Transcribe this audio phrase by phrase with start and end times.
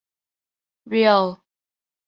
[0.87, 1.23] เรียล